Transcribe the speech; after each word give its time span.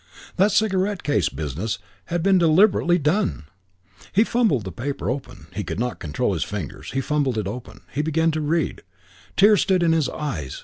That 0.37 0.51
cigarette 0.51 1.03
case 1.03 1.29
business 1.29 1.77
had 2.05 2.23
been 2.23 2.39
deliberately 2.39 2.97
done! 2.97 3.43
He 4.11 4.23
fumbled 4.23 4.63
the 4.63 4.71
paper 4.71 5.11
open. 5.11 5.45
He 5.53 5.63
could 5.63 5.79
not 5.79 5.99
control 5.99 6.33
his 6.33 6.43
fingers. 6.43 6.89
He 6.93 7.01
fumbled 7.01 7.37
it 7.37 7.45
open. 7.47 7.81
He 7.93 8.01
began 8.01 8.31
to 8.31 8.41
read. 8.41 8.81
Tears 9.37 9.61
stood 9.61 9.83
in 9.83 9.91
his 9.91 10.09
eyes. 10.09 10.59